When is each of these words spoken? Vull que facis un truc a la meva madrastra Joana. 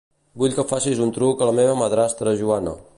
Vull 0.43 0.55
que 0.59 0.65
facis 0.71 1.03
un 1.07 1.13
truc 1.19 1.45
a 1.47 1.51
la 1.51 1.55
meva 1.61 1.79
madrastra 1.85 2.39
Joana. 2.43 2.79